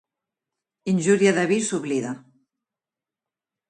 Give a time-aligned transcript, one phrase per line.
[0.93, 2.19] Injúria de vi s'oblida.